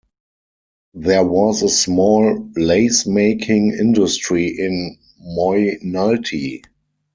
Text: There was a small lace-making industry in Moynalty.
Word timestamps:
There 0.95 1.23
was 1.23 1.61
a 1.61 1.69
small 1.69 2.49
lace-making 2.55 3.73
industry 3.79 4.47
in 4.47 4.97
Moynalty. 5.23 6.63